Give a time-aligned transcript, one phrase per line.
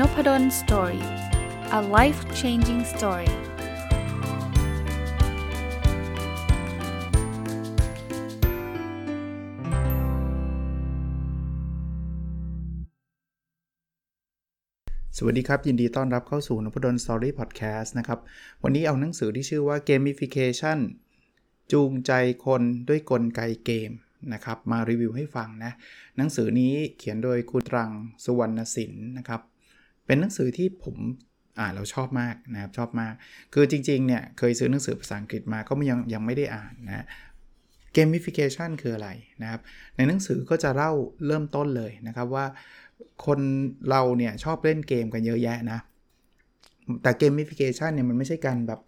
[0.00, 1.04] Nopadol Story
[1.78, 3.30] a life changing story
[15.16, 18.20] สวัสดีครับ ยินดีต้อนรับเข้าสู่นพดล Story Podcast นะครับ
[18.62, 20.78] วันนี้เอาหนังสือที่ชื่อว่า Gamification
[21.72, 22.12] จูงใจ
[22.44, 23.90] คนด้วยกลไกเกม
[24.32, 25.72] นะครับ มารีวิวให้ฟังนะ
[26.16, 27.90] หนังสือนี้เขียนโดยคุณตรัง
[28.24, 29.42] สุวรรณสินนะครับ
[30.06, 30.96] เป็นหนังสือที่ผม
[31.60, 33.14] อ่านเราชอบมากนะครับชอบมาก
[33.54, 37.06] คือจริงๆเนี่ยเคยซื้อหนังสือภาษาอังกฤษมาก็ยังยังไม่ได้อ่านนะ
[37.96, 39.08] gamification คืออะไร
[39.42, 39.60] นะครับ
[39.96, 40.92] ในหนังสือก็จะเล่า
[41.26, 42.46] เริ่มต้นเลยนะครับว่า
[43.26, 43.40] คน
[43.90, 45.78] เราเนี่ยชอบเล่นเกมกันเยอะแยะนะ
[47.02, 48.80] แต่ gamification เนี่ยมันไม่ใช่การแบบ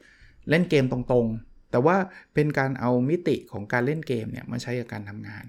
[0.51, 1.97] เล่นเกมตรงๆ แต่ว่า
[2.35, 5.45] เป็นการเอามิติของการเล่นเกมเนี่ยมาใช้กับการทำงาน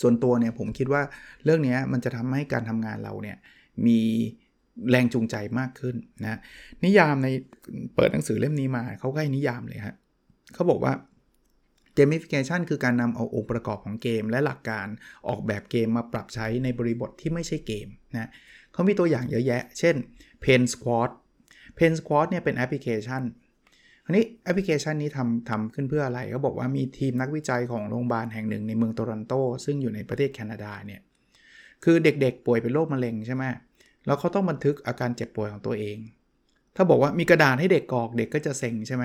[0.00, 1.02] ส่วนตัวเนี่ยผมคิดว่า
[1.44, 3.36] เรื่องนี้มันจะทำให้การทำงานเราเนี่ย
[3.86, 4.00] มี
[4.90, 6.38] แรงจูงใจมากขึ้นนะ
[6.84, 7.28] นิยามใน
[7.94, 9.94] เปิดหนังสือเล่มนี้มาเขาก็ให้นิยามเลยฮะ
[10.54, 10.92] เขาบอกว่า
[11.96, 14.86] gamification คือการนำเอาองค์ประกอบของเกม และหลักการ
[15.28, 18.30] ออกแบบเกมมาปรับใช้ในบริบทที่ไม่ใช่เกมนะ
[18.72, 19.94] เขามีตัวอย่างเยอะแยะ เช่น
[20.44, 21.10] Pen Squad
[21.78, 23.22] Pain Squad เนี่ยเป็นแอปพลิเคชัน
[24.04, 29.32] อันนี้แอปพลิเคชันนี้ทำทำขึ้นเพื่ออะไรเขาบอกว่ามีทีมนักวิจัยของโรงพยาบาลแห่งหนึ่งในเมืองโตรอนโต
[29.64, 31.00] ซึ่งอยู่ในประเทศแคนาดาเนี่ย
[31.84, 33.44] คือเด็กๆป่วยเป็นโรคมะเร็งใช่ไหม
[34.08, 35.98] แล้วเขาต้องบันทึกอาการเจ็บป่วยของตัวเอง
[36.76, 39.04] ถ้าบอกว่ามีกระดาษให้เด็กกรอกเด็กก็จะเซ็งใช่ไหม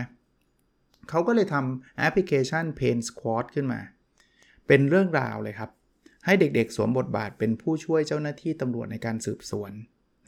[1.09, 3.79] เขาก็เลยทำแอปพลิเคชัน Pain Squad ขึ้นมา
[4.67, 5.69] เป็นเรื่องราวเลยครับ
[6.25, 9.71] ให้เด็กๆ สวมบทบาทเป็นผู้ช่วยเจ้าหน้าที่ตำรวจในการสืบสวน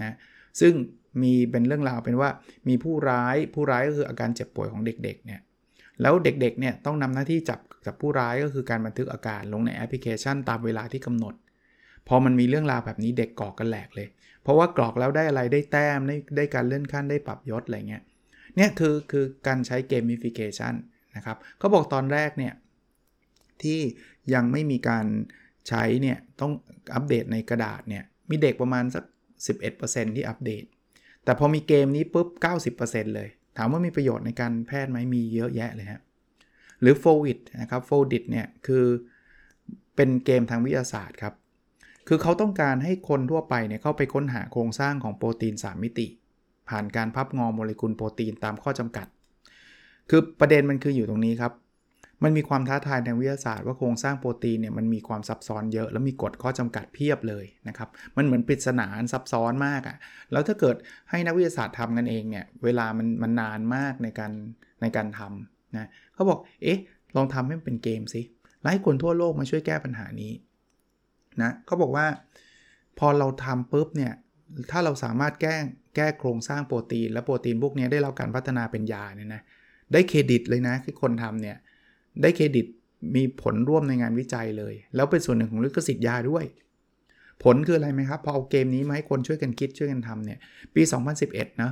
[0.04, 0.16] นะ
[0.60, 0.74] ซึ่ง
[1.22, 2.30] มีเป็นเรื่องราวเป็นว่า
[2.68, 5.42] มีผู้ร้ายผู้ร้ายก็คืออาการเจ็บป่วยของเด็กๆเนี่ย
[6.02, 11.34] แล้วเด็กๆเนี่ยต้องนำหน้าที่จับจับผู้ร้ายก็คือการบันทึกอาการลงในแอปพลิเคชันตามเวลาที่กำหนด
[12.08, 14.08] พอมันมีเรื่องราวแบบนี้เด็กกรอกกันแหลกเลย
[14.44, 18.04] เพราะว่ากรอกแล้วได้อะไรได้แต้มได้ได้การเลื่อนขั้นได้ปรับยศอะไรเงี้ย
[18.56, 20.74] เนี่ยคือคือการใช้เกมฟิเคชัน
[21.16, 22.54] นะครับเขาบอกตอนแรกเนี่ย
[23.64, 23.80] ที่
[24.34, 25.06] ยังไม่มีการ
[25.68, 26.52] ใช้เนี่ยต้อง
[26.94, 29.04] อัปเดตในกระดาษเนี่ยมีเด็กประมาณสัก
[29.60, 30.64] 11%ที่อัปเดต
[31.24, 32.28] แต่พอมีเกมนี้ปุ๊บ
[32.76, 36.02] 90%เลย ถามว่ามีประโยชน์ในการแพทย์ไหมมีเยอะแยะเลยฮะ
[36.82, 38.86] หรือ f o w i t นะครับ f o w i t เนี่ยคือ
[39.96, 41.34] เป็นเกมทางวิทยาศาสตร์ครับ
[42.08, 46.08] คือเขาต้องการให้คนทั่วไปเนี่ยเข้าไปค้นหาโครงสร้างของโปรตีน 3 มิติ
[46.70, 49.08] ผ่านการพับงอโมเลกุลโปรตีนตามข้อจำกัด
[50.10, 51.54] คือประเด็นมันคืออยู่ตรงนี้ครับ
[52.24, 59.98] มันมีความท้าทายทางวิทยาศาสตร์ว่าโครงสร้างโปรตีนเนี่ยมันมีความซับซ้อนเยอะ แล้วมีกฎข้อจำกัดเพียบเลยนะครับ มันเหมือนปริศนาซับซ้อนมากอะ่ะ
[60.32, 60.76] แล้วถ้าเกิด
[61.10, 64.32] ให้นักวิทยาศาสตร์ทำกันเองเนี่ยเวลามันมันนานมากในการ
[64.82, 66.80] ในการทำนะเขาบอกเอ๊ะ
[67.16, 68.22] ลองทำให้มันเป็นเกมสิ
[68.62, 70.32] แล้วให้คนทั่วโลกมาช่วยแก้ปัญหานี้
[71.44, 72.06] นะเขาบอกว่า
[73.00, 74.14] พอเราทำปุ๊บเนี่ย
[74.72, 75.56] ถ้าเราสามารถแก้
[75.96, 79.42] แก้โครงสร้างโปรตีน และโปรตีนพวกนี้ได้รับการพัฒนาเป็นยาเนี่ยนะ
[79.94, 81.58] ได้เครดิตเลยนะที่คนทำเนี่ย
[82.22, 82.66] ได้เครดิต
[83.16, 86.46] มีผลร่วมในงานวิจัยเลย แล้วเป็นส่วนหนึ่งของลิขสิทธิ์ยาด้วย
[87.44, 90.40] ผลคืออะไรไหมครับ พอเอาเกมนี้มาให้คนช่วยกันคิดช่วยกันทำเนี่ย
[90.76, 90.82] ปี
[91.22, 91.72] 2011 นะ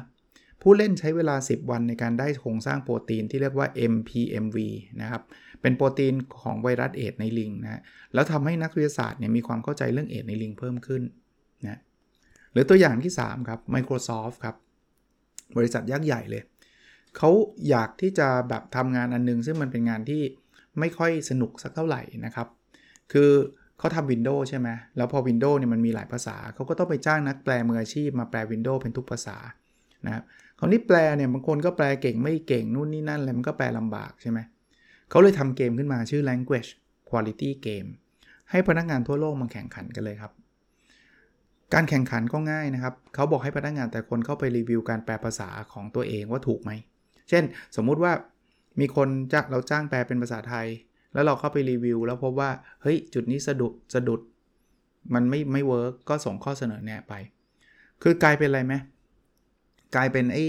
[0.62, 4.58] ผู้เล่นใช้เวลา 10 วันในการได้โครงสร้างโปรตีนที่เรียกว่า MPMV
[5.02, 5.22] นะครับ
[5.62, 7.82] เป็นโปรตีนของไวรัสเอดในลิงนะ
[8.14, 11.04] แล้วทำให้นักวิทยาศาสตร์เนี่ยมีความเข้าใจเรื่องเอดในลิงเพิ่มขึ้น
[11.64, 11.80] นะ
[12.52, 14.56] หรือตัวอย่างที่ 3 ครับ Microsoft ครับ
[15.58, 16.44] บริษัทยักษ์ใหญ่เลย
[17.18, 17.30] เขา
[17.70, 20.22] อยากที่จะแบบทำงานอันนึง ซึ่งมันเป็นงานที่
[20.80, 22.48] ไม่ค่อยสนุกสักเท่าไหร่นะครับ
[23.14, 23.32] คือ
[23.80, 29.38] เขาทำ Windows ใช่ไหม แล้วพอ Windows เนี่ยมันมีหลายภาษา เขาก็ต้องไปจ้างนักแปลมืออาชีพมาแปล Windows เป็นทุกภาษา
[30.06, 30.24] นะครับ
[30.60, 34.40] คราวนี้แปลเนี่ยบางคนก็แปลเก่งไม่เก่งนู่นนี่นั่นอะไรมันก็แปลลำบากใช่ไหม
[35.10, 36.70] เขาเลยทำเกมขึ้นมาชื่อ language
[37.10, 37.90] quality game
[38.52, 40.32] ให้พนักงานทั่วโลกมาแข่งขันกันเลยครับ
[41.74, 46.72] การแข่งขันก็ง่ายนะครับ เขาบอกให้พนักงานแต่ละคนเข้าไปรีวิวการแปลภาษาของตัวเองว่าถูกไหม
[47.30, 47.44] เช่น
[47.76, 48.14] สมมุติว่า
[48.80, 50.68] มีคนจะเราจ้างแปลเป็นภาษาไทย
[51.14, 52.50] แล้วเราเข้าไปรีวิว แล้วพบว่า
[52.82, 54.22] เฮ้ยจุดนี้สะดุดสะดุด
[55.14, 57.14] มันไม่ไม่ work ก็ส่งข้อเสนอแนะไป
[58.04, 58.74] คือกลายเป็นอะไรไหม
[59.96, 60.46] กลายเป็นไอ้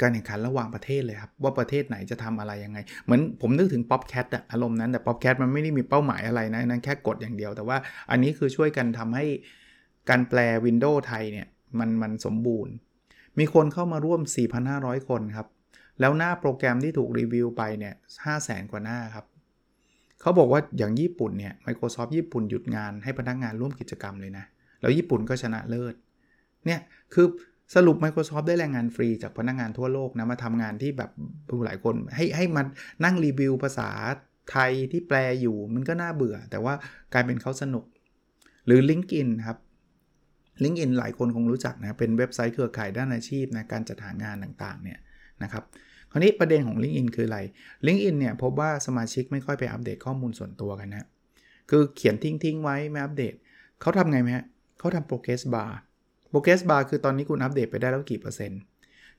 [0.00, 7.76] การแข่งขันระหว่างประเทศเลยครับ ว่าประเทศไหนจะทำอะไรยังไง เหมือนผมนึกถึง Popcat อะอารมณ์นั้นแต่ Popcat มันไม่ได้มีเป้าหมายอะไรนะนั้นแค่กดอย่างเดียว แต่ว่า
[8.10, 9.24] อันนี้คือช่วยกันทำให้
[10.10, 11.46] การแปล Windows ไทยเนี่ย
[11.78, 12.72] มันมันสมบูรณ์
[13.38, 14.20] มีคนเข้ามาร่วม
[14.64, 15.46] 4,500 คนครับ
[16.00, 17.94] แล้วหน้าโปรแกรมที่ถูกรีวิวไปเนี่ย
[18.32, 19.26] 500,000 กว่าหน้าครับ
[20.20, 24.44] เขาบอกว่าอย่างญี่ปุ่นเนี่ย Microsoft ญี่ปุ่นหยุดงานให้พนักงานร่วมกิจกรรมเลยนะ
[24.80, 25.94] แล้วญี่ปุ่นก็ชนะเลิศ
[26.66, 26.80] เนี่ย
[27.14, 27.26] คือ
[27.74, 31.10] สรุป Microsoft ได้แรงงานฟรีจากพนักงงานทั่วโลกนะ มาทำงานที่แบบ
[31.64, 32.66] หลายคนให้ให้มัน
[33.04, 33.90] นั่งรีวิวภาษา
[34.50, 36.74] ไทยที่แปลอยู่มันก็น่าเบื่อ แต่ว่า
[37.12, 37.84] กลายเป็นเขาสนุก
[38.66, 39.58] หรือ LinkedIn ครับ
[40.62, 44.98] LinkedIn หลายคนคงรู้จักนะ เป็นเว็บไซต์เครือข่ายด้านอาชีพนะการจัดหางานต่างๆเนี่ย
[45.42, 45.64] นะครับ
[46.10, 47.38] คราวนี้ประเด็นของ LinkedIn คืออะไร
[47.86, 51.06] LinkedIn เนี่ยพบว่าสมาชิกไม่ค่อยไปอัปเดตข้อมูลส่วนตัวกันนะ
[51.70, 53.34] คือเขียนทิ้งๆไว้ไม่อัปเดต
[53.80, 54.44] เขาทำไงไหมฮะ
[54.78, 55.72] เขาทำ progress bar
[56.30, 58.60] progress bar คือตอนนี้คุณอัปเดตไปได้แล้วกี่เปอร์เซ็นต์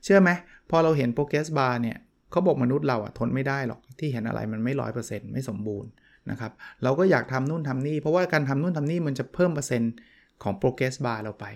[0.04, 0.30] เชื่อไหม
[0.70, 1.96] พอเราเห็น progress bar เนี่ย
[2.30, 5.90] เขาบอกมนุษย์เราอะทนไม่ได้หรอกที่เห็นอะไรมันไม่ร้อยเปอร์เซ็นต์ไม่สมบูรณ์
[6.30, 6.52] นะครับ
[6.82, 9.92] เราก็อยากทำนู่นทำนี่ เพราะว่าการทำนู่นทำนี่มันจะเพิ่มเปอร์เซ็นต์
[10.42, 11.46] ของ progress bar เราไป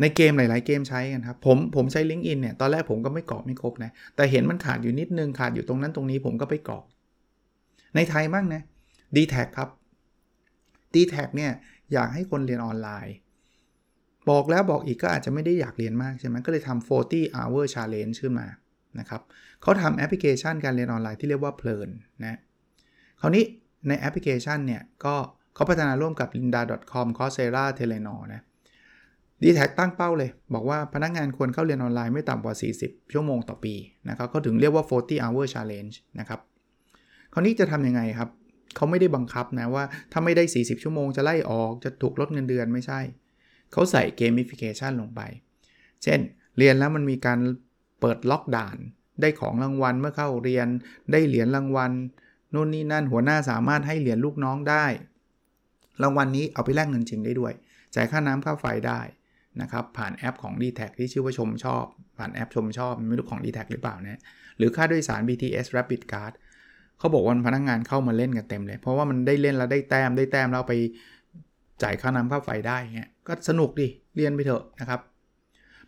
[0.00, 6.84] ในเกมหลาย ๆ เกมใช้กันครับ ผมผมใช้ LinkedIn เนี่ยตอนแรกผมก็ไม่กรอกไม่ครบนะแต่เห็นมันขาดอยู่นิดนึงขาดอยู่ตรงนั้นตรงนี้ผมก็ไปกรอก
[7.94, 8.62] ในไทยบ้างนะ
[9.16, 9.68] d t แทครับ
[10.94, 11.52] d t แทเนี่ย
[11.92, 13.16] อยากให้คนเรียนออนไลน์
[14.30, 18.46] บอกแล้วบอกอีกก็อาจจะไม่ได้อยากเรียนมากใช่ไหมก็เลยทำ40 hour challenge ขึ้นมา
[18.98, 19.22] นะครับ
[19.62, 21.88] เขาทำแอปพลิเคชันการเรียนออนไลน์ที่เรียกว่าเพลิน
[22.22, 22.38] นะ
[23.20, 23.44] คราวนี้
[23.88, 25.14] ในแอปพลิเคชันเนี่ยก็
[25.54, 28.42] เขาพัฒนาร่วมกับ lynda.com coursera telenor นะ
[29.42, 32.54] ดีแทคตั้งเป้าเลย บอกว่าพนักงานควรเข้าเรียนออนไลน์ไม่ต่ำกว่า
[32.84, 33.74] 40 ชั่วโมงต่อปี
[34.08, 36.40] นะครับเขาถึงเรียกว่า 40 hour challenge นะครับ
[37.32, 38.28] คราวนี้จะทำยังไงครับ
[38.76, 45.20] เขาไม่ได้บังคับนะว่าถ้าไม่ได้ 40 ชั่วโมงจะไล่ออกจะถูกลดเงินเดือนไม่ใช่เเขาใส่เกม i ฟิเคชันลงไป
[46.02, 46.20] เช่น
[46.58, 47.38] เรียนแล้วมันมีการ
[48.00, 48.76] เปิดล็อกด่าน
[49.20, 50.68] ได้ของรางวัลเมื่อเข้าเรียน
[51.12, 51.92] ได้เหรียญรางวัล
[52.54, 54.86] นู่นนี่นั่นหัวหน้าสามารถให้เหรียญลูกน้องได้
[56.02, 57.52] รางวัลนนี้เอาไปแลกเงินจริงได้ด้วย
[57.94, 59.00] จ่ายค่าน้ำค่าไฟได้
[59.60, 61.84] นะครับผ่านแอปของ d t แทที่ชื่อว่าชมชอบ
[62.18, 64.20] ผ่านแอปชมชอบ ไม่รู้ของ d t แทหรือเปล่านะ
[64.56, 66.32] หรือค่าโดยสาร BTS Rapid Card
[66.98, 70.74] เขาบอกว่าพนักงงานเข้ามาเล่นกันเต็มเลย เพราะว่ามันได้เล่นแล้วได้แต้มได้แต้มแล้วไป
[71.82, 75.00] จ่ายค่าน้ำค่าไฟได้เงี้ย ก็สนุกดิเรียนไปเถอะนะครับ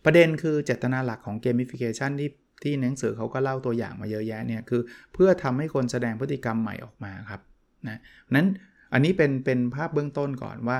[0.05, 2.31] ประเด็นคือเจตนาหลักของเกม i ฟิเคชันที่
[2.63, 4.81] ที่หนังสือเขาก็เล่าตัวอย่างมาเยอะแยะเนี่ยคือ
[5.13, 7.41] เพื่อทำให้คนแสดงพฤติกรรมใหม่ออกมาครับ
[7.89, 8.01] นะ
[8.37, 8.47] นั้น
[8.93, 10.79] อันนี้เป็นเป็นภาพเบื้องต้นก่อนว่า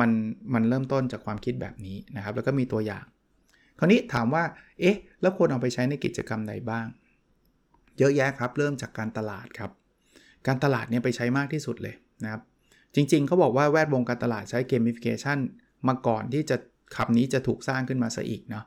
[0.00, 0.10] มัน
[0.54, 3.04] มันเริ่มต้นจากความคิดแบบนี้นะครับ แล้วก็มีตัวอย่าง
[3.78, 4.44] คราวนี้ถามว่า
[4.80, 6.86] เอ๊ะแล้วควรเอาไปใช้ในกิจกรรมใดบ้าง
[7.98, 9.70] เยอะแยะครับ เริ่มจากการตลาดครับ
[10.46, 11.94] การตลาดเนี่ยไปใช้มากที่สุดเลย
[12.24, 12.42] นะครับ
[12.94, 15.38] จริงๆเขาบอกว่าแวดวงการตลาดใช้ gamification
[15.88, 16.56] มาก่อนที่จะ
[16.96, 18.64] คำนี้จะถูกสร้างขึ้นมาซะอีกเนาะ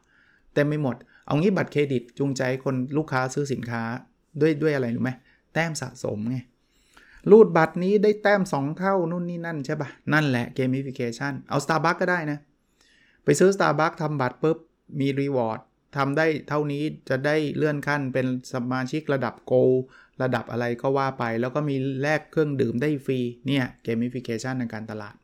[0.54, 0.96] เต็มไปหมด
[1.26, 3.82] เอางี้บัตรเครดิตจูงใจคนลูกค้าซื้อสินค้า
[4.42, 5.12] ด้วยด้วยอะไรรู้ไหม
[5.54, 6.38] แต้มสะสมไง
[7.32, 12.40] รูดบัตรนี้ได้แต้ม 2 เท่านู่นนี่นั่นใช่ปะนั่นแหละ gamification เอา Starbucks ก็ได้นะ
[13.24, 14.58] ไปซื้อ Starbucks ทำบัตรปุ๊บ
[15.00, 15.60] มี reward
[15.98, 19.72] ทำได้เท่านี้จะได้เลื่อนขั้นเป็นสมาชิกระดับ gold
[20.22, 25.16] ระดับอะไรก็ว่าไป แล้วก็มีแลกเครื่องดื่มได้ฟรี เนี่ย gamification ในการตลาด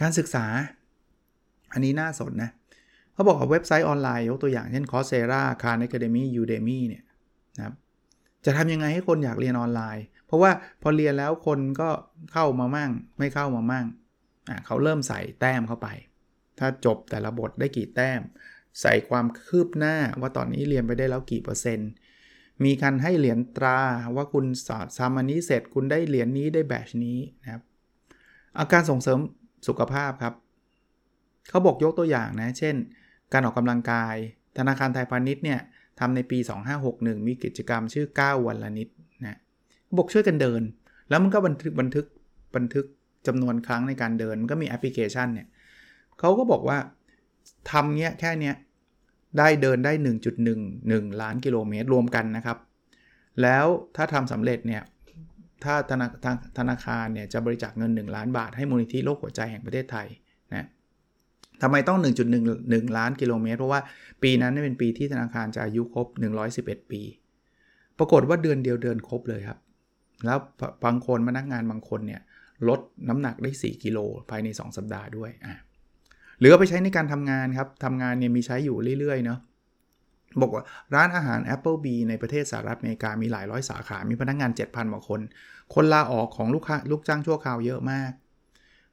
[0.00, 0.46] การศึกษา
[1.72, 2.50] อันนี้น่าสนนะ
[3.12, 7.04] เขาบอกว่าเว็บไซต์ออนไลน์ยกตัวอย่างเช่น Coursera Khan Academy Udemy เนี่ย
[7.56, 7.74] นะครับ
[8.44, 10.50] จะทำยังไงให้คนอยากเรียนออนไลน์ เพราะว่า
[10.82, 11.90] พอเรียนแล้วคนก็
[12.32, 13.86] เข้ามามั่ง ไม่เข้ามามั่ง
[14.48, 15.88] อะเขาเริ่มใส่แต้มเข้าไป
[16.58, 18.20] ถ้าจบแต่ละบทได้กี่แต้ม
[18.80, 21.90] ใส่ความคืบหน้าว่าตอนนี้เรียนไปได้แล้วกี่เปอร์เซ็นต์
[22.64, 23.80] มีการให้เหรียญตรา
[24.16, 27.62] ว่าคุณสอบทำอันนี้เสร็จคุณได้เหรียญนี้ได้แบชนี้นะครับ
[28.58, 29.18] อาการส่งเสริม
[29.68, 30.34] สุขภาพครับ
[31.48, 32.74] เขาบอกยกตัวอย่างนะ เช่น
[33.32, 34.14] การออกกำลังกาย
[34.58, 35.60] ธนาคารไทยพาณิชย์เนี่ย
[36.00, 36.38] ทำในปี
[36.82, 38.88] 2561 มีกิจกรรมชื่อ 9 วันละนิด
[39.26, 39.38] นะ
[39.98, 40.62] บอกช่วยกันเดิน
[41.08, 42.06] แล้วมันก็บันทึกบันทึก
[42.56, 42.86] บันทึก
[43.26, 45.48] จำนวนครั้งในการเดิน มันก็มีแอปพลิเคชันเนี่ย
[46.18, 46.78] เขาก็บอกว่า
[47.70, 48.54] ทำเนี้ยแค่เนี้ย
[49.38, 49.92] ได้เดินได้
[50.56, 52.58] 1.11 ล้านกิโลเมตรรวมกันนะครับ
[53.42, 54.82] แล้วถ้าทำสำเร็จเนี่ย
[55.64, 56.06] ถ้าธนา
[56.58, 60.06] ธนาคารเนี่ยจะบริจาคเงิน 1 ล้านบาทให้มูลนิธิโรคหัวใจแห่งประเทศไทย
[60.54, 60.66] นะ
[61.62, 61.98] ทำไมต้อง
[62.46, 63.80] 1.11 ล้านกิโลเมตร เพราะว่า
[64.22, 66.06] ปีนั้นเป็นปีที่ธนาคารจะอายุครบ
[66.50, 67.02] 111 ปี
[67.98, 69.58] ปรากฏว่าเดือนเดียวเดินครบเลยครับ
[70.26, 70.38] แล้ว
[70.84, 72.22] บางคนพนักงานบางคนเนี่ย
[72.68, 73.98] ลดน้ำหนักได้ 4 กิโล
[74.30, 75.54] ภายใน 2 สัปดาห์ด้วยอะ
[76.38, 79.38] หรือเอาไปใช้ในการทำงานครับทำงานเนี่ยมีใช้อยู่เรื่อยๆเนาะ
[80.42, 85.20] บอกว่าร้านอาหาร Applebee ในประเทศสหรัฐอเมริกามีหลายร้อยสาขา มีพนักงงาน 7,000กว่าคน
[85.74, 88.12] คนลาออกของลูกค้าลูกจ้างชั่วคราวเยอะมาก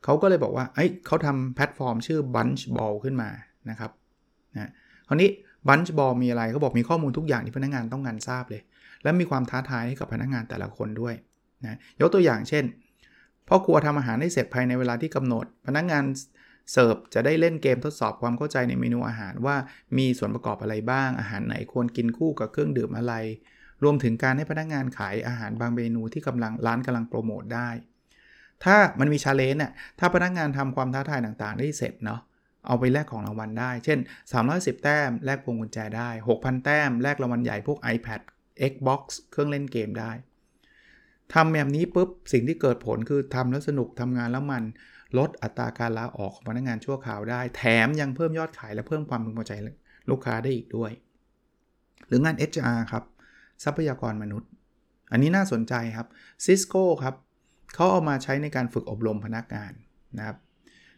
[0.04, 3.30] เขาก็เลยบอกว่าเอ้ยเขาทำแพลตฟอร์มชื่อ Bunch Ball ขึ้นมา
[3.70, 3.92] นะครับ
[4.56, 4.70] นะ
[5.08, 5.30] คราวนี้
[5.68, 8.62] Bunch Ball มีอะไรเขาบอกมีข้อมูลทุกอย่างที่พนักงานต้องการทราบเลย
[9.04, 11.16] และมีความท้าทายให้กับพนักงานแต่ละคนด้วย
[11.64, 12.64] นะยกตัวอย่างเช่น
[13.48, 16.04] พ่อครัวทำอาหารให้เสร็จภายในเวลาที่กำหนด พนักงาน
[16.72, 19.56] เสิร์ฟจะได้เล่นเกมทดสอบความเข้าใจในเมนูอาหารว่า
[19.98, 23.14] มีส่วนประกอบอะไรบ้าง อาหารไหนควรกินคู่กับเครื่องดื่มอะไร
[23.84, 27.70] รวมถึงการให้พนักงานขายอาหารบางเมนูที่กำลังร้านกำลังโปรโมทได้
[28.66, 32.22] ถ้ามันมีชาเลนจ์น่ะถ้าพนักงานทำความท้าทายต่างๆ ได้เสร็จเนาะ
[32.68, 34.00] เอาไปแลกของรางวัลได้ เช่น
[34.42, 38.22] 310 แต้ม แลกพวงกุญแจได้ 6,000 แต้ม แลกรางวัลใหญ่พวก iPad
[38.72, 39.02] Xbox
[39.32, 40.12] เครื่องเล่นเกมได้
[41.34, 44.64] ทำแบบนี้ปุ๊บ สิ่งที่เกิดผลคือทำแล้วสนุกทำงานแล้วมัน
[45.18, 49.54] ลดอัตราการลาออกของพนักงานชั่วคราวได้ แถมยังเพิ่มยอดขายและเพิ่มความพึงพอใจ
[50.10, 50.92] ลูกค้าได้อีกด้วย
[52.08, 53.04] หรืองาน HR ครับ
[53.64, 54.50] ทรัพยากรมนุษย์
[55.12, 56.08] อันนี้น่าสนใจครับ
[56.46, 57.16] Cisco ครับ
[57.74, 59.74] เขาเอามาใช้ในการฝึกอบรมพนักงาน
[60.18, 60.38] นะครับ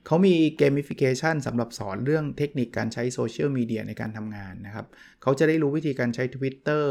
[0.06, 4.86] เขามี gamification สำหรับสอนเรื่องเทคนิคการใช้โซเชียลมีเดียในการทำงานนะครับ
[5.22, 6.86] เขาจะได้รู้วิธีการใช้ Twitter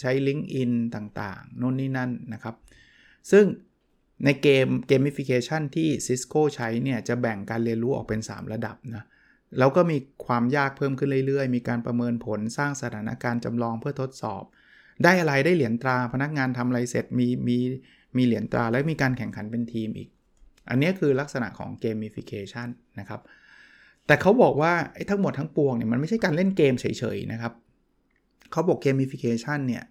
[0.00, 2.54] ใช้ LinkedIn ต่างๆ โน่นนี่นั่นนะครับ
[3.30, 3.44] ซึ่ง
[4.24, 9.04] ในเกม gamification ที่ Cisco ใช้เนี่ย จะแบ่งการเรียนรู้ออกเป็น 3 ระดับนะ
[9.58, 14.42] แล้วก็มีความยากเพิ่มขึ้นเรื่อยๆ มีการประเมินผลสร้างสถานการณ์จำลองเพื่อทดสอบ
[15.04, 17.58] ได้อะไรได้เหรียญตราพนักงานทำอะไรเสร็จมีมี
[18.16, 20.08] มีเหรียญตราและมีการแข่งขันเป็นทีมอีก
[20.68, 22.68] อันนี้คือลักษณะของเกมฟิเคชัน
[23.00, 23.20] นะครับ
[24.06, 24.72] แต่เขาบอกว่า
[25.10, 27.52] ทั้งหมดทั้งปวงเนี่ยมันไม่ใช่การเล่นเกมเฉยๆนะครับ
[28.52, 29.84] เขาบอกเกมฟิเคชันเนี่ย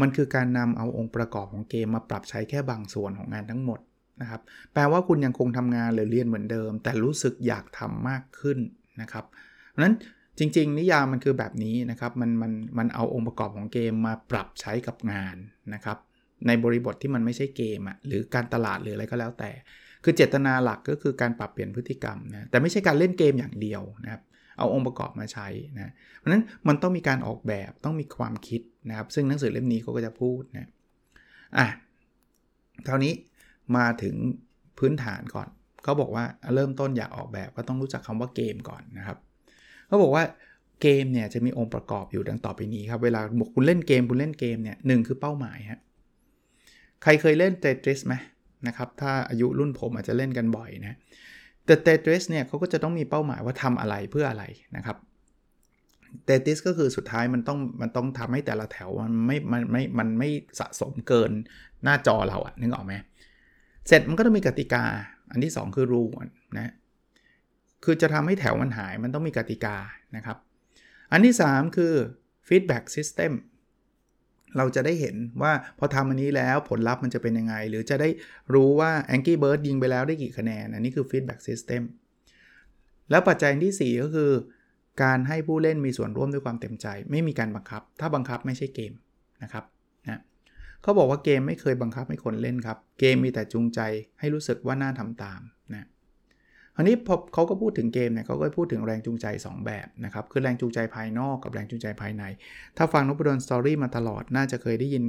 [0.00, 3.80] มันคือการนำเอาองค์ประกอบของเกมมาปรับใช้แค่บางส่วนของงานทั้งหมด
[4.20, 4.40] นะครับ
[4.72, 8.58] แปลว่าคุณยังคงทำงานหรือเรียนเหมือนเดิม แต่รู้สึกอยากทำมากขึ้น
[9.00, 9.24] นะครับ
[9.70, 9.94] เพราะนั้น
[10.38, 15.36] จริง ๆ นิยามมันคือแบบนี้นะครับ มันมันมันเอาองค์ประกอบของเกมมาปรับใช้กับงาน
[15.74, 15.98] นะครับ
[16.46, 19.50] ในบริบทที่มันไม่ใช่เกมอะหรือการตลาดหรืออะไรก็แล้วแต่
[20.04, 24.22] คือเจตนาหลักก็คือการปรับเปลี่ยนพฤติกรรมนะแต่ไม่ใช่การเล่นเกมอย่างเดียวนะครับ
[24.58, 30.68] เอาองค์ประกอบมาใช้นะเพราะฉะนั้นมันต้องมีการออกแบบต้องมีความคิดนะครับ ซึ่งหนังสือเล่มนี้เขาก็จะพูดนะ
[31.58, 31.66] อะ
[32.86, 33.12] คราวนี้
[33.76, 34.16] มาถึง
[34.78, 35.48] พื้นฐานก่อน
[35.82, 39.18] เขาบอกว่าเริ่มต้นอยากออกแบบก็ต้องรู้จักคำว่าเกมก่อนนะครับ
[39.86, 40.24] เขาบอกว่า
[40.82, 45.80] เกมเนี่ยจะมีองค์ประกอบอยู่ดังต่อไปนี้ครับ เวลาบอกคุณเล่นเกมคุณเล่นเกมเนี่ยหคือเป้าหมายฮะ
[47.02, 48.14] ใครเคยเล่นเตทริสไหม
[48.66, 50.96] นะครับ ถ้าอายุรุ่นผมอาจจะเล่นกันบ่อยนะ
[51.66, 54.44] แต่เตทริสเนี่ยเขาก็จะต้องมีเป้าหมายว่าทำอะไรเพื่ออะไร
[54.76, 54.96] นะครับ
[56.24, 60.28] เตติสก็คือสุดท้ายมันต้องมันต้องทำให้แต่ละแถวมันไม่มันไม่มันไม่
[60.60, 61.30] สะสมเกิน
[61.84, 62.94] หน้าจอเราอะนึกออกไหม
[63.88, 64.84] เสร็จมันก็ต้องมีกติกา
[65.30, 66.02] อันที่ 2 คือรู
[66.58, 66.72] นะ
[67.84, 69.76] คือจะทำให้แถวมันหายมันต้องมีกติกา
[70.16, 70.36] นะครับ
[71.12, 71.92] อันที่ 3 คือ
[72.48, 73.32] feedback system
[74.56, 78.08] เราจะได้เห็นว่าพอทำอันนี้แล้วผลลัพธ์มันจะเป็นยังไง หรือจะได้
[78.54, 81.82] รู้ว่า Angry Bird ยิงไปแล้วได้กี่คะแนน อันนี้คือ feedback system
[83.10, 84.30] แล้วปัจจัยที่ 4 ก็คือ
[85.02, 88.92] การให้ผู้เล่นมีส่วนร่วมด้วยความเต็มใจ ไม่มีการบังคับ ถ้าบังคับไม่ใช่เกม
[89.42, 89.64] นะครับ
[90.08, 90.20] นะ
[90.82, 93.80] เขาบอกว่าเกมไม่เคยบังคับให้คนเล่นครับ เกมมีแต่จูงใจ
[94.20, 95.40] ให้รู้สึกว่าน่าทำตาม
[95.74, 95.88] นะ
[96.80, 102.24] อันนี้พอเขาก็พูดถึงเกมเนี่ยเขาก็พูดถึงแรงจูงใจ 2 แบบนะครับ คือแรงจูงใจภายนอกกับแรงจูงใจภายใน
[102.76, 105.04] ถ้าฟังนบดอนสตอรี่มาตลอดน่าจะเคยได้ยิน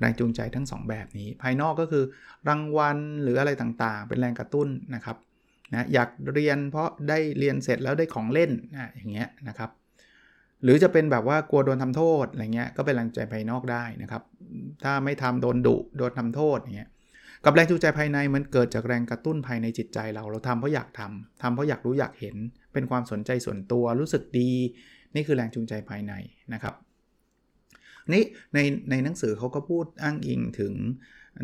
[0.00, 2.04] แรงจูงใจทั้ง 2 แบบนี้ ภายนอกก็คือ
[2.48, 5.16] รางวัลหรืออะไรต่างๆ เป็นแรงกระตุ้นนะครับ
[5.72, 9.70] นะอยากเรียนเพราะได้เรียนเสร็จแล้วได้ของเล่นนะอย่างเงี้ยนะครับ
[10.62, 14.22] หรือจะเป็นแบบว่ากลัวโดนทำโทษอะไรเงี้ยก็เป็นแรงใจภายนอกได้นะครับ
[14.84, 16.90] ถ้าไม่ทำโดนดุโดนทำโทษอย่างเงี้ย
[17.44, 22.36] กับแรงจูงใจภายในมันเกิดจากแรงกระตุ้นภายในจิตใจเรา เราทำเพราะอยากทำทำเพราะอยากรู้อยากเห็น
[22.72, 24.50] เป็นความสนใจส่วนตัวรู้สึกดี
[25.14, 26.12] นี่คือแรงจูงใจภายใน
[26.52, 26.74] นะครับ
[28.12, 28.22] นี่
[28.54, 28.58] ใน
[28.90, 30.74] ในหนังสือเขาก็พูดอ้างอิงถึง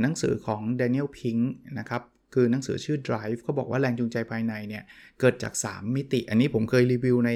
[0.03, 1.43] หนังสือของ Daniel Pink
[1.79, 2.03] นะครับ
[2.35, 4.83] คือหนังสือชื่อ Drive เขาบอกว่าแรงจูงใจภายในเนี่ย
[5.21, 7.31] เกิดจาก 3 มิติ อันนี้ผมเคยรีวิวใน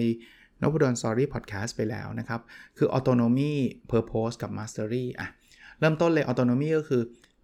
[0.61, 2.41] นพดล Story Podcast ไปแล้วนะครับ
[2.79, 3.53] คือ Autonomy
[3.91, 5.29] Purpose กับ Mastery อะ
[5.81, 7.03] เริ่มต้นเลย Autonomy ก็คือ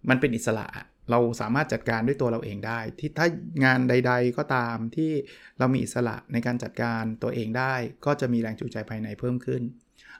[0.09, 0.65] มันเป็นอิสระ
[1.11, 3.27] เราสามารถจัดการด้วยตัวเราเองได้ ที่ถ้า
[3.63, 5.11] งานใด ๆ ก็ตามที่
[5.59, 7.73] เรามีอิสระในการจัดการตัวเองได้
[8.05, 9.61] ก็จะมีแรงจูงใจภายในเพิ่มขึ้น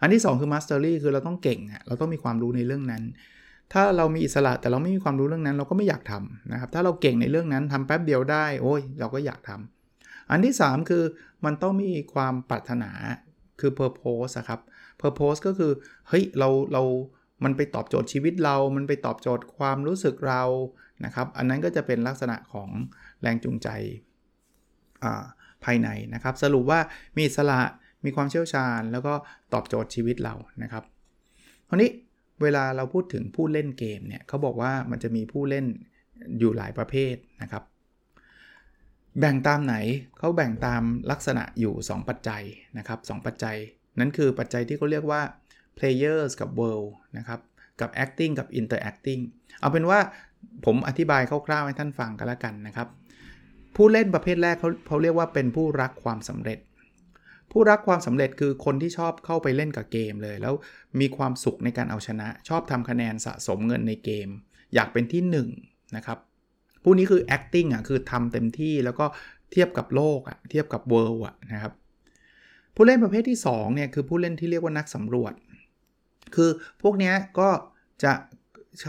[0.02, 3.04] อันที่ 2 คือ Mastery คือเราต้องเก่งเราต้องมีความรู้ในเรื่องนั้น
[3.74, 11.04] ถ้าเรามีอิสระแต่เราไม่มีความรู้เรื่องนั้น เราก็ไม่อยากทำนะครับถ้าเราเก่งในเรื่องนั้นทำแป๊บเดียวได้ โอ้ยเราก็อยากทำอันที่ 3 คือ
[11.46, 12.92] มันต้องมีความปรารถนา
[13.60, 14.60] คือ purpose ครับ
[15.02, 15.72] purpose ก็คือ
[16.08, 16.84] เฮ้ยเราเรา
[17.44, 20.44] มันไปตอบโจทย์ชีวิตเรา มันไปตอบโจทย์ความรู้สึกเรา
[21.06, 22.70] นะครับ อันนั้นก็จะเป็นลักษณะของ
[23.22, 23.70] แรงจูงใจ
[25.64, 26.80] ภายในนะครับ สรุปว่า
[27.16, 27.60] มีอิสระ
[28.06, 29.14] มีความเชี่ยวชาญ แล้วก็
[29.54, 30.84] ตอบโจทย์ชีวิตเรานะครับ
[31.68, 31.90] คราวนี้
[32.42, 35.66] เวลาเราพูดถึงผู้เล่นเกมเนี่ยเขาบอกว่ามันจะมีผู้เล่น
[36.40, 37.64] อยู่หลายประเภทนะครับ
[39.20, 39.76] แบ่งตามไหน
[40.18, 42.44] เขาแบ่งตามลักษณะอยู่ 2 ปัจจัย
[42.78, 43.58] นะครับ 2 ปัจจัย
[44.00, 45.22] นั้นคือปัจจัยที่เขาเรียกว่า
[45.82, 47.40] players กับ world นะครับ
[47.82, 49.22] กับ acting กับ interacting
[49.60, 50.00] เอาเป็นว่า
[50.66, 52.88] ผมอธิบายคร่าวๆให้ท่านฟังกันล้วกันนะครับ
[53.76, 56.60] ผู้เล่นประเภทแรกเขาเขาเรียกว่าเป็นผู้รักความสำเร็จ
[57.52, 60.54] ผู้รักความสำเร็จคือคนที่ชอบเข้าไปเล่นกับเกมเลย แล้ว
[61.00, 64.28] มีความสุขในการเอาชนะ ชอบทำคะแนนสะสมเงินในเกม
[64.74, 65.38] อยากเป็นที่1น
[65.96, 66.18] นะครับ
[66.84, 69.06] ผู้นี้คือ acting อะคือทำเต็มที่แล้วก็
[69.52, 71.74] เทียบกับโลกอะเทียบกับ world อะนะครับ
[72.76, 75.34] ผู้เล่นประเภทที่2เนี่ยคือผู้เล่นที่เรียกว่านักสำรวจ
[76.36, 76.50] คือ
[76.82, 77.50] พวกนี้ก็
[78.04, 78.14] จะ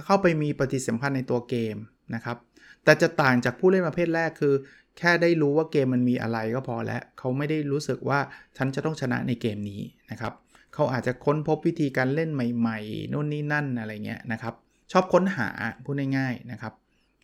[0.07, 1.77] เข้าไปมีปฏิสัมพันธ์ในตัวเกม
[2.15, 2.37] นะครับ
[2.85, 4.55] แต่จะต่างจากผู้เล่นประเภทแรกคือ
[4.99, 8.21] แค่ได้รู้ว่าเกมมันมีอะไรก็พอแล้วเขาไม่ได้รู้สึกว่า
[8.57, 10.33] ฉันจะต้องชนะในเกมนี้นะครับ
[10.75, 14.55] เขาอาจจะค้นพบวิธีการเล่นใหม่ๆนู่นนี่นั่นอะไรเงี้ยนะครับ
[14.93, 15.49] ชอบค้นหา
[15.85, 16.73] พูดง่ายๆนะครับ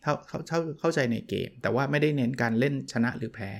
[0.03, 3.51] เข้าเข้าเข้าใจในเกม แต่ว่าไม่ได้เน้นการเล่นชนะหรือแพ้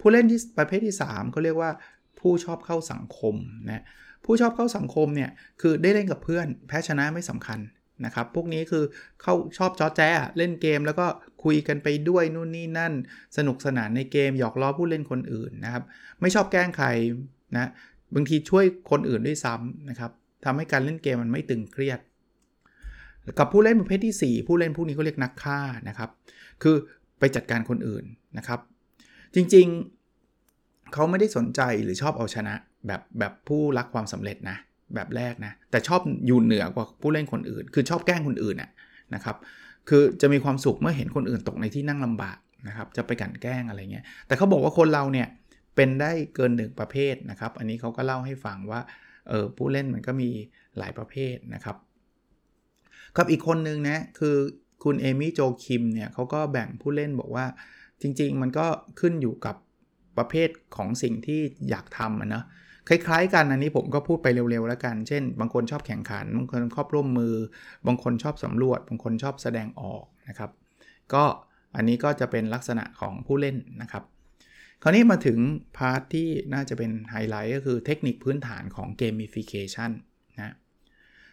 [0.00, 1.70] ผู้เล่นที่ประเภทที่3เขาเรียกว่า
[2.20, 3.34] ผู้ชอบเข้าสังคม
[3.70, 3.84] นะ
[4.26, 5.30] ผู้ชอบเข้าสังคมเนี่ย
[5.60, 7.58] คือได้เล่นกับเพื่อน แพ้ชนะไม่สำคัญ
[8.04, 8.84] นะครับ พวกนี้คือ
[9.22, 11.06] เข้าชอบจอแจ้เล่นเกมแล้วก็
[11.44, 12.92] คุยกันไปด้วยนู่นนี่นั่น
[13.36, 15.84] สนุกสนานในเกมหยอกล้อผู้เล่นคนอื่นนะครับ
[16.20, 16.88] ไม่ชอบแกล้งใคร
[17.56, 17.70] นะ
[18.14, 20.10] บางทีช่วยคนอื่นด้วยซ้ำนะครับ
[20.44, 22.00] ทำให้การเล่นเกมมันไม่ตึงเครียด
[23.38, 26.10] กับผู้เล่นประเภทที่ 4 ผู้เล่นพวกนี้เขาเรียกนักฆ่านะครับ
[26.62, 26.76] คือ
[27.18, 28.04] ไปจัดการคนอื่น
[28.38, 28.60] นะครับ
[29.34, 32.54] จริงๆ เขาไม่ได้สนใจหรือชอบเอาชนะ
[32.86, 34.56] แบบแบบผู้รักความสำเร็จนะ
[34.94, 38.70] แบบแรกนะแต่ชอบอยู่เหนือกว่าผู้เล่นคนอื่น คือชอบแกล้งคนอื่นนะ
[39.14, 39.36] นะครับ
[39.88, 42.38] คือจะมีความสุขเมื่อเห็นคนอื่นตกในที่นั่งลำบาก
[42.68, 45.28] นะครับจะไปกันแกล้งอะไรเงี้ยแต่เขาบอกว่าคนเราเนี่ย
[45.76, 48.80] เป็นได้เกินหนึ่งประเภทนะครับ อันนี้เขาก็เล่าให้ฟังว่า
[49.28, 50.30] เออผู้เล่นมันก็มี
[50.78, 51.76] หลายประเภทนะครับ
[53.16, 54.36] ครับอีกคนนึงนะคือ
[54.84, 57.46] คุณเอมี่โจคิมเนี่ยเขาก็แบ่งผู้เล่นบอกว่า
[58.02, 58.66] จริง ๆ มันก็
[59.00, 59.56] ขึ้นอยู่กับ
[60.18, 61.40] ประเภทของสิ่งที่
[61.70, 62.42] อยากทำนะ
[62.88, 67.34] คล้ายๆ กันอันนี้ผมก็พูดไปเร็วๆแล้วกัน เช่น บางคนชอบแข่งขัน บางคนชอบร่วมมือ
[67.86, 70.50] บางคนชอบสำรวจ บางคนชอบแสดงออกนะครับ
[71.14, 71.24] ก็
[71.76, 74.04] อันนี้ก็จะเป็นลักษณะของผู้เล่นนะครับ
[74.82, 75.38] คราวนี้มาถึง
[75.76, 79.90] part ที่น่าจะเป็นไฮไลท์ก็คือเทคนิคพื้นฐานของ gamification
[80.36, 80.54] นะ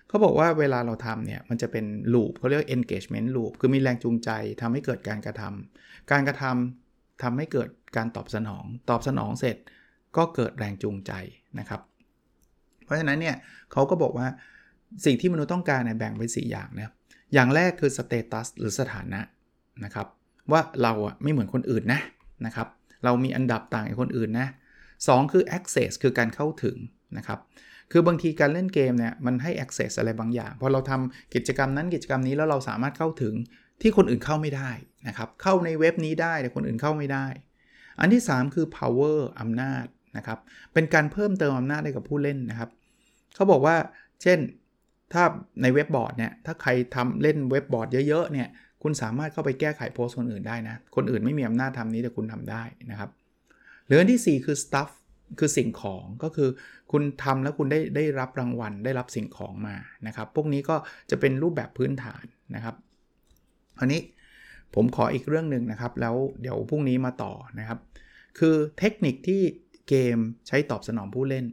[0.07, 4.29] เขาบอกว่าเวลาเราทำเนี่ย มันจะเป็น loop เขาเรียก engagement loop คือมีแรงจูงใจ
[4.61, 9.57] ทำให้เกิดการกระทำการกระทำทำให้เกิดการตอบสนอง ตอบสนองเสร็จ
[10.17, 11.11] ก็เกิดแรงจูงใจ
[11.59, 11.81] นะครับ
[12.85, 13.35] เพราะฉะนั้นเนี่ย
[13.71, 14.27] เขาก็บอกว่า
[15.05, 16.93] สิ่งที่มนุษย์ต้องการเนี่ยแบ่งเป็น4อย่างนะ
[17.33, 19.21] อย่างแรกคือสเตตัสหรือสถานะ
[19.83, 20.07] นะครับ
[20.51, 22.01] ว่าเราอะไม่เหมือนคนอื่นนะ
[22.45, 22.67] นะครับ
[23.05, 24.47] เรามีอันดับต่างจากคนอื่นนะ
[25.07, 26.77] สคือ access คือการเข้าถึง
[27.17, 27.39] นะครับ
[27.91, 33.33] คือบางทีการเล่นเกมเนี่ยมันให้ access อะไรบางอย่างพอเราทำกิจกรรมนั้นกิจกรรมนี้แล้วเราสามารถเข้าถึง
[33.81, 34.71] ที่คนอื่นเข้าไม่ได้
[35.07, 37.25] นะครับเข้าในเว็บนี้ได้แต่คนอื่นเข้าไม่ได้
[37.99, 39.85] อันที่ 3 คือ power อำนาจ
[40.17, 40.39] นะครับ
[40.73, 42.69] เป็นการเพิ่มเติมอำนาจให้กับผู้เล่นนะครับ
[43.35, 43.75] เขาบอกว่า
[44.21, 44.39] เช่น
[45.13, 45.23] ถ้า
[45.61, 48.47] ในเว็บบอร์ดเนี่ย ถ้าใครทำเล่นเว็บบอร์ดเยอะๆเนี่ย
[48.83, 53.09] คุณสามารถเข้าไปแก้ไขโพสต์คนอื่นได้นะ คนอื่นไม่มีอำนาจทำนี้แต่คุณทำได้นะครับ
[53.85, 54.89] เหรือที่ 4 คือ stuff
[55.39, 56.49] คือสิ่งของก็คือ
[56.91, 59.75] คุณทำแล้วคุณได้ได้รับรางวัลได้รับสิ่งของมา
[60.07, 60.75] นะครับ พวกนี้ก็
[61.09, 62.23] จะเป็นรูปแบบพื้นฐาน
[62.55, 62.75] นะครับ
[63.79, 64.01] คราวนี้
[64.75, 67.79] ผมขออีกเรื่องหนึ่งนะครับ แล้วเดี๋ยวพรุ่งนี้มาต่อนะครับ
[68.39, 69.41] คือเทคนิคที่
[69.89, 70.17] เกม
[70.47, 71.45] ใช้ตอบสนองผู้เล่น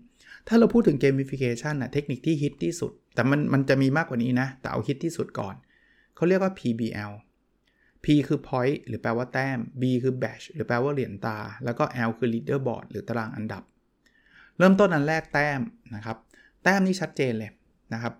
[0.49, 5.55] ถ้าเราพูดถึง gamification นะเทคนิคที่ฮิตที่สุด แต่มันมันจะมีมากกว่านี้นะ แต่เอาฮิตที่สุดก่อน
[6.17, 7.13] เขาเรียกว่า PBL
[8.05, 13.63] P คือ point หรือแปลว่าแต้ม B คือ badge หรือแปลว่าเหรียญตรา แล้วก็ L คือ leaderboard หรือตารางอันดับ
[14.59, 15.61] เริ่มต้นอันแรกแต้ม
[15.95, 16.17] นะครับ
[16.63, 17.51] แต้มนี่ชัดเจนเลย
[17.95, 18.15] นะครับ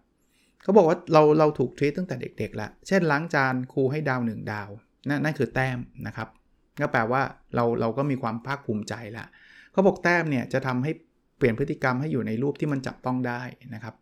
[0.63, 4.69] เขาบอกว่าเราเราถูก treat ตั้งแต่เด็กๆแล้วเช่นล้างจานครูให้ดาว 1 ดาว
[5.09, 6.29] นั่นนั่นคือแต้มนะครับ
[6.81, 7.23] ก็แปลว่า
[7.55, 9.27] เราเราก็มีความภาคภูมิใจละ
[9.73, 10.93] เขาบอกแต้มเนี่ยจะทำให้
[11.39, 13.43] เปลี่ยนพฤติกรรมให้อยู่ในรูปที่มันจับต้องได้
[13.75, 13.95] นะครับ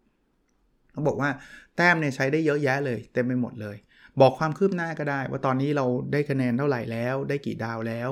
[0.92, 1.30] เขาบอกว่า
[1.76, 3.76] แต้มเนี่ยใช้ได้เยอะแยะเลยเต็มไปหมดเลย
[4.20, 8.08] บอกความคืบหน้าก็ได้ ว่าตอนนี้เราได้คะแนนเท่าไหร่แล้ว ได้กี่ดาวแล้ว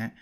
[0.00, 0.12] นะ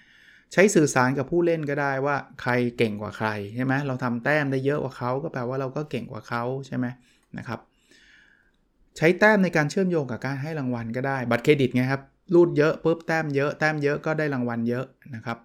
[0.53, 6.87] ใช้สื่อสารกับผู้เล่นก็ได้ว่าใครเก่งกว่าใครใช่ไหมเราทำแต้มได้เยอะกว่าเขาก็แปลว่าเราก็เก่งกว่าเขาใช่ไหม
[7.39, 7.61] นะครับ
[8.97, 12.03] ใช้แต้มในการเชื่อมโยงกับการให้รางวัลก็ได้ บัตรเครดิตไงครับ
[12.35, 15.39] รูดเยอะปุ๊บแต้มเยอะแต้มเยอะก็ได้รางวัลเยอะนะครับ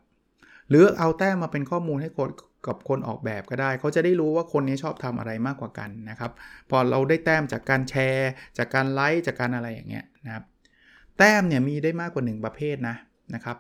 [0.70, 2.30] หรือเอาแต้มมาเป็นข้อมูลให้คน
[2.68, 6.32] กับคนออกแบบก็ได้ เขาจะได้รู้ว่าคนนี้ชอบทำอะไรมากกว่ากันนะครับ
[6.70, 10.44] พอเราได้แต้มจากการแชร์ จากการไลค์จากการอะไรอย่างเงี้ยนะครับ
[11.18, 12.96] แต้มเนี่ยมีได้มากกว่า 1 ประเภทนะ
[13.36, 13.58] นะครับ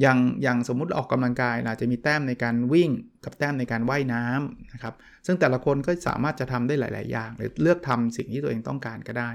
[0.00, 2.90] อย่างอย่างสมมุติออกกำลังกายเราจะมีแต้มในการวิ่ง
[3.24, 4.94] กับแต้มในการว่ายน้ำนะครับ
[5.26, 9.30] ซึ่งแต่ละคนก็สามารถจะทำได้หลาย ๆ อย่าง หรือเลือกทำสิ่งที่ตัวเองต้องการก็ได้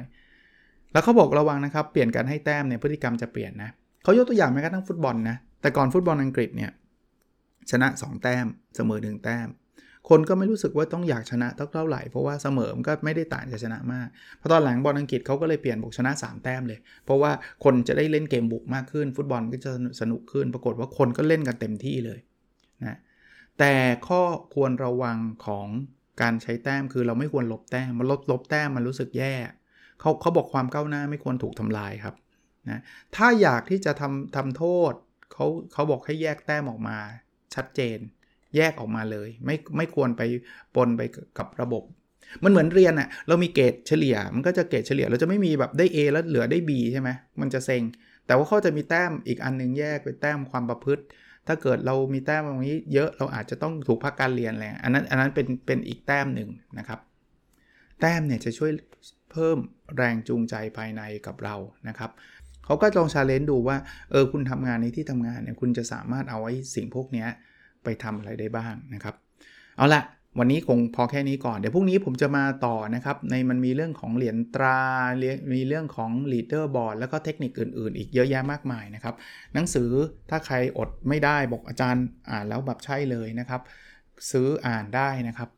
[0.92, 3.70] แล้วเขาบอกระวังนะครับ เปลี่ยนการให้แต้มเนี่ยพฤติกรรมจะเปลี่ยนนะ
[4.04, 6.72] เขายกตัวอย่างแม้กระทั่งฟุตบอลนะ แต่ก่อนฟุตบอลอังกฤษเนี่ย
[7.72, 9.50] ชนะ 2 แต้มเสมอ 1 แต้ม
[10.10, 14.08] คนก็ไม่รู้สึกว่าต้องอยากชนะเท่าไหร่เพราะว่าเสมอมันก็ไม่ได้ต่างจากชนะมาก
[14.40, 17.32] พอตอนหลังบอลอังกฤษเขาก็เลยเปลี่ยนบอกชนะ 3 แต้มเลย เพราะว่า
[17.64, 22.20] คนจะได้เล่นเกมบุกมากขึ้น ฟุตบอลก็จะสนุกขึ้น ปรากฏว่าคนก็เล่นกันเต็มที่เลย
[22.86, 22.98] นะ
[23.60, 23.74] แต่
[24.08, 24.22] ข้อ
[24.54, 25.68] ควรระวังของ
[26.22, 29.34] การใช้แต้มคือเราไม่ควรลบแต้มมันลบลบแต้มมันรู้สึกแย่
[30.00, 32.16] เขาเขาบอกความก้าวหน้าไม่ควรถูกทำลายครับ
[32.70, 32.80] นะ
[33.16, 34.94] ถ้าอยากที่จะทำทำโทษ
[35.34, 37.00] เขาเขาบอกให้แยกแต้มออกมา
[37.56, 37.98] ชัดเจน
[38.56, 40.22] แยกออกมาเลย ไม่ไม่ควรไป
[40.76, 41.02] ปนไป
[41.38, 41.84] กับระบบ
[42.44, 47.10] มันเหมือนเรียนอะเรามีเกรดเฉลี่ย มันก็จะเกรดเฉลี่ย เราจะไม่มีแบบได้ A แล้วเหลือได้ B ใช่ไหม
[47.42, 47.84] มันจะเซ็ง
[48.26, 51.04] แต่ว่าเขาจะมีแต้มอีกอันนึงแยกเป็นแต้มความประพฤติ
[51.48, 57.00] ถ้าเกิดเรามีแต้มตรงนี้เยอะเราอาจจะต้องถูกพักการเรียนแหละอันนั้นอันนั้นเป็นเป็นอีกแต้มหนึ่งนะครับ
[58.02, 58.72] แต้มเนี่ยจะช่วย
[59.32, 59.58] เพิ่ม
[59.98, 61.56] แรงจูงใจภายในกับเรา
[61.88, 62.12] นะครับ
[62.68, 63.78] เขาก็ลอง challenge ดูว่า
[64.12, 67.26] เออคุณทำงานในที่ทำงานเนี่ยคุณจะสามารถเอาไอ้สิ่งพวกนี้
[67.84, 69.16] ไปทำอะไรได้บ้างนะครับ
[69.78, 70.04] เอาละ
[70.40, 74.82] วันนี้คงพอแค่นี้ก่อน เดี๋ยวพรุ่งนี้ผมจะมาต่อนะครับ ในมันมีเรื่องของเหรียญตรา
[75.54, 79.16] มีเรื่องของ leader board แล้วก็เทคนิคอื่นๆ อีกเยอะแยะมากมายนะครับ
[79.54, 79.90] หนังสือ
[80.30, 83.62] ถ้าใครอดไม่ได้บอกอาจารย์อ่านแล้วแบบใช่เลยนะครับ
[84.32, 85.50] ซื้ออ่านได้นะครับ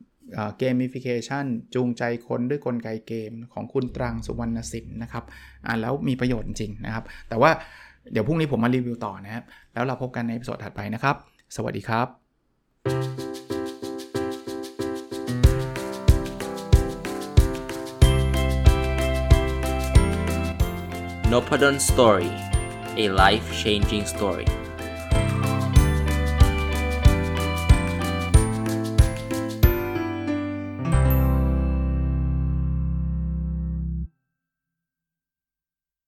[0.58, 5.24] gamification จูงใจคนด้วยกลไกเกมของคุณตรังสุวรรณศิลป์นะครับ
[5.68, 7.52] อ่านแล้วมีประโยชน์จริงนะครับ แต่ว่า
[8.12, 11.16] เดี๋ยวพรุ่งนี้ผมมารีวิวต่อนะครับ แล้วเราพบกันในสดถัดไปนะครับ
[11.56, 12.08] สวัสดีครับ
[21.32, 22.32] n o p a d o n Story
[23.04, 24.48] a life changing story